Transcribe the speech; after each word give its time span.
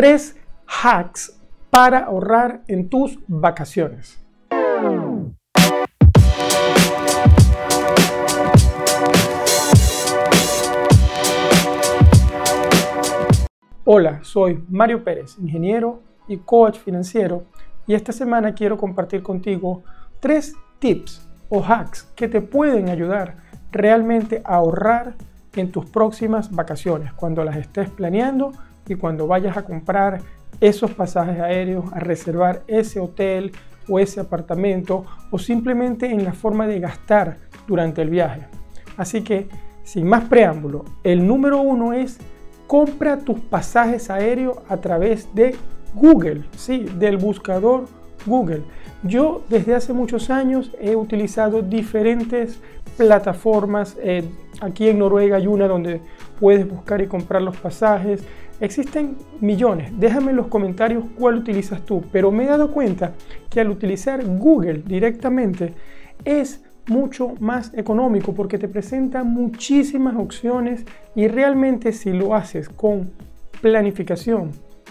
tres 0.00 0.34
hacks 0.66 1.38
para 1.68 1.98
ahorrar 1.98 2.62
en 2.68 2.88
tus 2.88 3.18
vacaciones. 3.28 4.18
Hola, 13.84 14.20
soy 14.22 14.64
Mario 14.70 15.04
Pérez, 15.04 15.36
ingeniero 15.38 16.00
y 16.26 16.38
coach 16.38 16.78
financiero, 16.78 17.44
y 17.86 17.92
esta 17.92 18.12
semana 18.12 18.54
quiero 18.54 18.78
compartir 18.78 19.22
contigo 19.22 19.82
tres 20.18 20.54
tips 20.78 21.28
o 21.50 21.62
hacks 21.62 22.04
que 22.16 22.26
te 22.26 22.40
pueden 22.40 22.88
ayudar 22.88 23.36
realmente 23.70 24.40
a 24.46 24.54
ahorrar 24.54 25.12
en 25.56 25.70
tus 25.70 25.84
próximas 25.84 26.50
vacaciones, 26.50 27.12
cuando 27.12 27.44
las 27.44 27.56
estés 27.56 27.90
planeando 27.90 28.52
y 28.88 28.94
cuando 28.94 29.26
vayas 29.26 29.56
a 29.56 29.64
comprar 29.64 30.20
esos 30.60 30.90
pasajes 30.92 31.40
aéreos, 31.40 31.84
a 31.92 32.00
reservar 32.00 32.62
ese 32.66 33.00
hotel 33.00 33.52
o 33.88 33.98
ese 33.98 34.20
apartamento 34.20 35.04
o 35.30 35.38
simplemente 35.38 36.06
en 36.06 36.24
la 36.24 36.32
forma 36.32 36.66
de 36.66 36.80
gastar 36.80 37.38
durante 37.66 38.02
el 38.02 38.10
viaje. 38.10 38.46
Así 38.96 39.22
que, 39.22 39.48
sin 39.84 40.06
más 40.06 40.24
preámbulo, 40.24 40.84
el 41.02 41.26
número 41.26 41.60
uno 41.60 41.92
es 41.92 42.18
compra 42.66 43.18
tus 43.18 43.40
pasajes 43.40 44.10
aéreos 44.10 44.58
a 44.68 44.76
través 44.76 45.34
de 45.34 45.56
Google, 45.94 46.44
sí, 46.56 46.86
del 46.98 47.16
buscador 47.16 47.86
Google. 48.26 48.62
Yo 49.02 49.42
desde 49.48 49.74
hace 49.74 49.92
muchos 49.92 50.30
años 50.30 50.70
he 50.80 50.94
utilizado 50.94 51.62
diferentes 51.62 52.60
plataformas. 52.96 53.96
Eh, 54.02 54.24
aquí 54.60 54.88
en 54.88 54.98
Noruega 54.98 55.38
hay 55.38 55.46
una 55.46 55.66
donde 55.66 56.00
puedes 56.38 56.68
buscar 56.68 57.00
y 57.00 57.06
comprar 57.06 57.42
los 57.42 57.56
pasajes. 57.56 58.22
Existen 58.60 59.16
millones. 59.40 59.90
Déjame 59.98 60.30
en 60.30 60.36
los 60.36 60.48
comentarios 60.48 61.04
cuál 61.18 61.36
utilizas 61.36 61.82
tú. 61.82 62.02
Pero 62.12 62.30
me 62.30 62.44
he 62.44 62.46
dado 62.46 62.72
cuenta 62.72 63.14
que 63.48 63.60
al 63.60 63.70
utilizar 63.70 64.24
Google 64.24 64.82
directamente 64.86 65.74
es 66.24 66.62
mucho 66.86 67.34
más 67.40 67.72
económico 67.74 68.34
porque 68.34 68.58
te 68.58 68.68
presenta 68.68 69.24
muchísimas 69.24 70.16
opciones 70.16 70.84
y 71.14 71.28
realmente 71.28 71.92
si 71.92 72.12
lo 72.12 72.34
haces 72.34 72.68
con 72.68 73.10
planificación, 73.60 74.50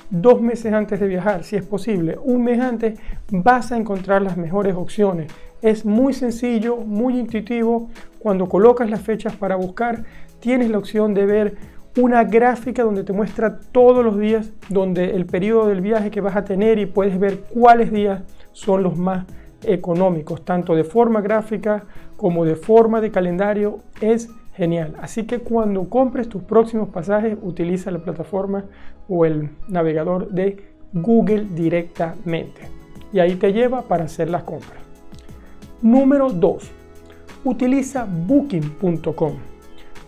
dos 0.09 0.41
meses 0.41 0.73
antes 0.73 0.99
de 0.99 1.08
viajar, 1.08 1.43
si 1.43 1.55
es 1.55 1.65
posible, 1.65 2.17
un 2.23 2.43
mes 2.43 2.59
antes, 2.59 2.99
vas 3.30 3.71
a 3.71 3.77
encontrar 3.77 4.21
las 4.21 4.38
mejores 4.38 4.75
opciones. 4.75 5.31
Es 5.61 5.86
muy 5.86 6.13
sencillo, 6.13 6.77
muy 6.77 7.19
intuitivo. 7.19 7.89
Cuando 8.17 8.47
colocas 8.47 8.89
las 8.89 9.02
fechas 9.02 9.36
para 9.36 9.55
buscar, 9.55 10.05
tienes 10.39 10.69
la 10.69 10.77
opción 10.77 11.13
de 11.13 11.25
ver 11.25 11.58
una 11.97 12.23
gráfica 12.23 12.83
donde 12.83 13.03
te 13.03 13.13
muestra 13.13 13.59
todos 13.71 14.03
los 14.03 14.17
días, 14.17 14.51
donde 14.69 15.15
el 15.15 15.25
periodo 15.25 15.67
del 15.67 15.81
viaje 15.81 16.11
que 16.11 16.21
vas 16.21 16.35
a 16.35 16.45
tener 16.45 16.79
y 16.79 16.85
puedes 16.85 17.19
ver 17.19 17.41
cuáles 17.53 17.91
días 17.91 18.21
son 18.51 18.83
los 18.83 18.97
más 18.97 19.25
económicos, 19.63 20.45
tanto 20.45 20.75
de 20.75 20.83
forma 20.83 21.21
gráfica 21.21 21.83
como 22.15 22.45
de 22.45 22.55
forma 22.55 23.01
de 23.01 23.11
calendario. 23.11 23.79
Es 24.01 24.29
genial. 24.53 24.95
Así 25.01 25.25
que 25.25 25.39
cuando 25.39 25.89
compres 25.89 26.29
tus 26.29 26.43
próximos 26.43 26.89
pasajes, 26.89 27.37
utiliza 27.41 27.91
la 27.91 27.99
plataforma 27.99 28.65
o 29.07 29.25
el 29.25 29.49
navegador 29.67 30.29
de 30.29 30.57
Google 30.93 31.47
directamente. 31.55 32.61
Y 33.11 33.19
ahí 33.19 33.35
te 33.35 33.51
lleva 33.51 33.81
para 33.83 34.05
hacer 34.05 34.29
las 34.29 34.43
compras. 34.43 34.79
Número 35.81 36.29
2. 36.29 36.71
Utiliza 37.45 38.05
booking.com. 38.05 39.48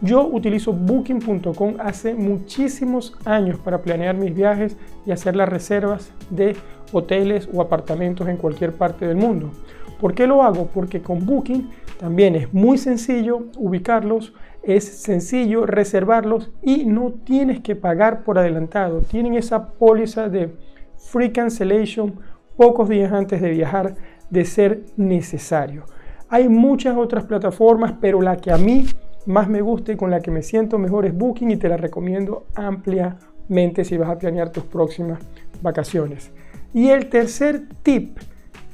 Yo 0.01 0.25
utilizo 0.25 0.73
booking.com 0.73 1.75
hace 1.79 2.15
muchísimos 2.15 3.15
años 3.23 3.59
para 3.59 3.83
planear 3.83 4.17
mis 4.17 4.33
viajes 4.33 4.75
y 5.05 5.11
hacer 5.11 5.35
las 5.35 5.47
reservas 5.47 6.11
de 6.31 6.55
hoteles 6.91 7.47
o 7.53 7.61
apartamentos 7.61 8.27
en 8.27 8.37
cualquier 8.37 8.73
parte 8.73 9.07
del 9.07 9.17
mundo. 9.17 9.51
¿Por 9.99 10.15
qué 10.15 10.25
lo 10.25 10.41
hago? 10.41 10.65
Porque 10.73 11.03
con 11.03 11.23
Booking 11.27 11.69
también 11.99 12.35
es 12.35 12.51
muy 12.51 12.79
sencillo 12.79 13.45
ubicarlos, 13.57 14.33
es 14.63 14.83
sencillo 15.03 15.67
reservarlos 15.67 16.51
y 16.63 16.85
no 16.85 17.11
tienes 17.23 17.59
que 17.59 17.75
pagar 17.75 18.23
por 18.23 18.39
adelantado. 18.39 19.01
Tienen 19.01 19.35
esa 19.35 19.73
póliza 19.73 20.29
de 20.29 20.55
free 20.97 21.31
cancellation 21.31 22.15
pocos 22.57 22.89
días 22.89 23.11
antes 23.11 23.39
de 23.39 23.51
viajar 23.51 23.93
de 24.31 24.45
ser 24.45 24.81
necesario. 24.97 25.85
Hay 26.27 26.49
muchas 26.49 26.97
otras 26.97 27.25
plataformas, 27.25 27.93
pero 28.01 28.19
la 28.19 28.37
que 28.37 28.51
a 28.51 28.57
mí 28.57 28.87
más 29.25 29.47
me 29.47 29.61
gusta 29.61 29.91
y 29.91 29.95
con 29.95 30.11
la 30.11 30.19
que 30.19 30.31
me 30.31 30.41
siento 30.41 30.77
mejor 30.77 31.05
es 31.05 31.15
Booking 31.15 31.51
y 31.51 31.57
te 31.57 31.69
la 31.69 31.77
recomiendo 31.77 32.45
ampliamente 32.55 33.85
si 33.85 33.97
vas 33.97 34.09
a 34.09 34.17
planear 34.17 34.51
tus 34.51 34.63
próximas 34.63 35.19
vacaciones. 35.61 36.31
Y 36.73 36.89
el 36.89 37.09
tercer 37.09 37.63
tip 37.83 38.17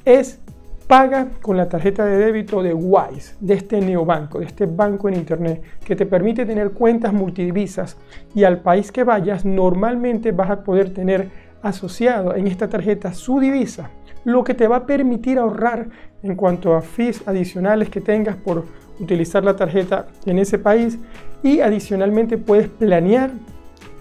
es 0.04 0.40
paga 0.88 1.28
con 1.42 1.58
la 1.58 1.68
tarjeta 1.68 2.06
de 2.06 2.16
débito 2.16 2.62
de 2.62 2.72
Wise, 2.72 3.34
de 3.40 3.54
este 3.54 3.78
neobanco, 3.80 4.38
de 4.38 4.46
este 4.46 4.64
banco 4.64 5.08
en 5.08 5.16
internet 5.16 5.62
que 5.84 5.94
te 5.94 6.06
permite 6.06 6.46
tener 6.46 6.70
cuentas 6.70 7.12
multidivisas 7.12 7.98
y 8.34 8.44
al 8.44 8.62
país 8.62 8.90
que 8.90 9.04
vayas 9.04 9.44
normalmente 9.44 10.32
vas 10.32 10.48
a 10.48 10.64
poder 10.64 10.94
tener 10.94 11.28
asociado 11.60 12.34
en 12.34 12.46
esta 12.46 12.68
tarjeta 12.68 13.12
su 13.12 13.38
divisa, 13.38 13.90
lo 14.24 14.44
que 14.44 14.54
te 14.54 14.68
va 14.68 14.76
a 14.76 14.86
permitir 14.86 15.38
ahorrar 15.38 15.88
en 16.22 16.34
cuanto 16.34 16.74
a 16.74 16.82
fees 16.82 17.26
adicionales 17.26 17.88
que 17.88 18.00
tengas 18.00 18.36
por 18.36 18.64
utilizar 19.00 19.44
la 19.44 19.56
tarjeta 19.56 20.06
en 20.26 20.38
ese 20.38 20.58
país 20.58 20.98
y 21.42 21.60
adicionalmente 21.60 22.36
puedes 22.36 22.68
planear 22.68 23.30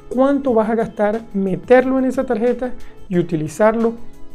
cuánto 0.09 0.53
vas 0.53 0.69
a 0.69 0.75
gastar, 0.75 1.21
meterlo 1.33 1.99
en 1.99 2.05
esa 2.05 2.25
tarjeta 2.25 2.73
y 3.09 3.19
utilizarlo 3.19 3.93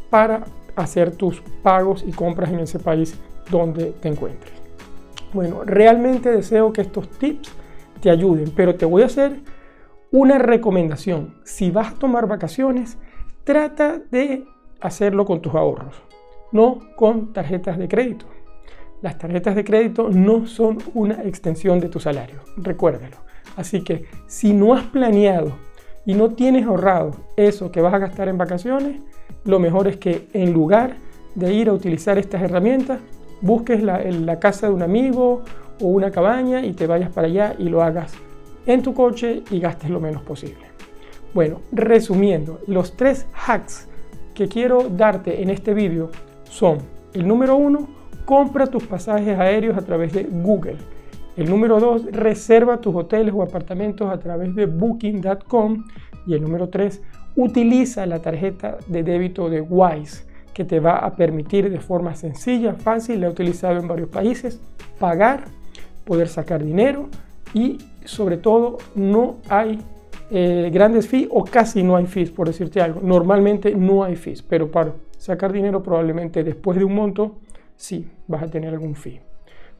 para 0.09 0.43
hacer 0.75 1.11
tus 1.15 1.41
pagos 1.61 2.03
y 2.07 2.11
compras 2.11 2.51
en 2.51 2.59
ese 2.59 2.79
país 2.79 3.19
donde 3.49 3.91
te 3.91 4.07
encuentres. 4.07 4.53
Bueno, 5.33 5.63
realmente 5.65 6.31
deseo 6.31 6.71
que 6.71 6.81
estos 6.81 7.09
tips 7.09 7.51
te 8.01 8.09
ayuden, 8.09 8.51
pero 8.55 8.75
te 8.75 8.85
voy 8.85 9.01
a 9.01 9.07
hacer 9.07 9.41
una 10.11 10.37
recomendación. 10.37 11.33
Si 11.43 11.71
vas 11.71 11.93
a 11.93 11.95
tomar 11.95 12.27
vacaciones, 12.27 12.97
trata 13.43 13.99
de 14.11 14.45
hacerlo 14.83 15.25
con 15.25 15.41
tus 15.41 15.55
ahorros, 15.55 15.95
no 16.51 16.79
con 16.95 17.33
tarjetas 17.33 17.77
de 17.77 17.87
crédito. 17.87 18.25
Las 19.01 19.17
tarjetas 19.17 19.55
de 19.55 19.63
crédito 19.63 20.09
no 20.09 20.45
son 20.45 20.77
una 20.93 21.23
extensión 21.23 21.79
de 21.79 21.89
tu 21.89 21.99
salario, 21.99 22.41
recuérdalo. 22.57 23.17
Así 23.55 23.83
que 23.83 24.05
si 24.27 24.53
no 24.53 24.73
has 24.73 24.83
planeado 24.83 25.53
y 26.05 26.13
no 26.13 26.31
tienes 26.31 26.65
ahorrado 26.65 27.11
eso 27.37 27.71
que 27.71 27.81
vas 27.81 27.93
a 27.93 27.99
gastar 27.99 28.27
en 28.27 28.37
vacaciones, 28.37 29.01
lo 29.45 29.59
mejor 29.59 29.87
es 29.87 29.97
que 29.97 30.27
en 30.33 30.53
lugar 30.53 30.95
de 31.35 31.53
ir 31.53 31.69
a 31.69 31.73
utilizar 31.73 32.17
estas 32.17 32.41
herramientas, 32.41 32.99
busques 33.41 33.81
la, 33.81 33.99
la 33.99 34.39
casa 34.39 34.67
de 34.67 34.73
un 34.73 34.83
amigo 34.83 35.43
o 35.81 35.87
una 35.87 36.11
cabaña 36.11 36.65
y 36.65 36.73
te 36.73 36.87
vayas 36.87 37.11
para 37.11 37.27
allá 37.27 37.55
y 37.57 37.69
lo 37.69 37.81
hagas 37.81 38.13
en 38.65 38.81
tu 38.81 38.93
coche 38.93 39.43
y 39.49 39.59
gastes 39.59 39.89
lo 39.89 39.99
menos 39.99 40.23
posible. 40.23 40.65
Bueno, 41.33 41.61
resumiendo, 41.71 42.59
los 42.67 42.95
tres 42.95 43.25
hacks 43.33 43.89
que 44.33 44.47
quiero 44.47 44.89
darte 44.89 45.41
en 45.41 45.49
este 45.49 45.73
vídeo 45.73 46.09
son 46.49 46.79
el 47.13 47.27
número 47.27 47.55
uno, 47.55 47.87
compra 48.25 48.67
tus 48.67 48.83
pasajes 48.85 49.37
aéreos 49.37 49.77
a 49.77 49.81
través 49.81 50.13
de 50.13 50.23
Google. 50.23 50.77
El 51.35 51.49
número 51.49 51.79
2, 51.79 52.11
reserva 52.11 52.79
tus 52.79 52.95
hoteles 52.95 53.33
o 53.35 53.41
apartamentos 53.41 54.09
a 54.09 54.19
través 54.19 54.53
de 54.55 54.67
booking.com. 54.67 55.85
Y 56.27 56.33
el 56.35 56.41
número 56.41 56.69
3, 56.69 57.01
utiliza 57.35 58.05
la 58.05 58.19
tarjeta 58.19 58.77
de 58.87 59.03
débito 59.03 59.49
de 59.49 59.61
Wise, 59.61 60.25
que 60.53 60.63
te 60.63 60.79
va 60.79 60.97
a 60.97 61.15
permitir 61.15 61.69
de 61.69 61.79
forma 61.79 62.15
sencilla, 62.15 62.73
fácil, 62.73 63.21
la 63.21 63.27
he 63.27 63.29
utilizado 63.29 63.79
en 63.79 63.87
varios 63.87 64.09
países, 64.09 64.61
pagar, 64.99 65.45
poder 66.05 66.27
sacar 66.27 66.63
dinero 66.63 67.09
y 67.53 67.79
sobre 68.05 68.37
todo 68.37 68.77
no 68.95 69.37
hay 69.49 69.79
eh, 70.35 70.71
grandes 70.73 71.07
fees 71.07 71.27
o 71.29 71.43
casi 71.43 71.83
no 71.83 71.95
hay 71.95 72.07
fees, 72.07 72.31
por 72.31 72.47
decirte 72.47 72.81
algo. 72.81 73.01
Normalmente 73.03 73.75
no 73.75 74.03
hay 74.03 74.15
fees, 74.15 74.41
pero 74.41 74.71
para 74.71 74.93
sacar 75.15 75.51
dinero 75.51 75.83
probablemente 75.83 76.43
después 76.43 76.75
de 76.75 76.83
un 76.83 76.95
monto 76.95 77.35
sí 77.75 78.09
vas 78.27 78.41
a 78.41 78.47
tener 78.47 78.73
algún 78.73 78.95
fee. 78.95 79.21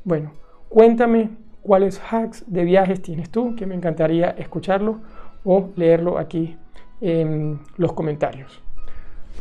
Bueno, 0.03 0.33
cuéntame 0.69 1.31
cuáles 1.63 1.99
hacks 1.99 2.43
de 2.45 2.65
viajes 2.65 3.01
tienes 3.01 3.31
tú, 3.31 3.55
que 3.55 3.65
me 3.65 3.73
encantaría 3.73 4.29
escucharlo 4.37 4.99
o 5.43 5.69
leerlo 5.75 6.19
aquí 6.19 6.55
en 7.01 7.59
los 7.77 7.93
comentarios. 7.93 8.61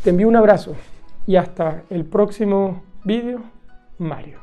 Te 0.03 0.11
envío 0.11 0.29
un 0.29 0.37
abrazo 0.37 0.75
y 1.27 1.37
hasta 1.37 1.83
el 1.91 2.07
próximo 2.07 2.85
vídeo, 3.05 3.43
Mario. 3.99 4.39